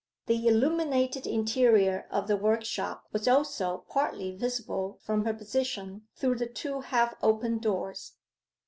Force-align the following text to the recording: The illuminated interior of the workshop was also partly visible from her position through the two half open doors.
The 0.25 0.47
illuminated 0.47 1.27
interior 1.27 2.07
of 2.09 2.27
the 2.27 2.35
workshop 2.35 3.05
was 3.11 3.27
also 3.27 3.85
partly 3.87 4.35
visible 4.35 4.97
from 5.03 5.25
her 5.25 5.33
position 5.35 6.07
through 6.15 6.37
the 6.37 6.47
two 6.49 6.81
half 6.81 7.13
open 7.21 7.59
doors. 7.59 8.13